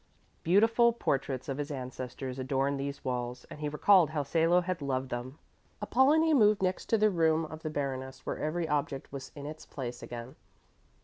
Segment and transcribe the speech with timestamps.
[0.41, 5.09] Beautiful portraits of his ancestors adorned these walls, and he recalled how Salo had loved
[5.09, 5.37] them.
[5.79, 9.63] Apollonie moved next to the room of the Baroness where every object was in its
[9.67, 10.35] place again.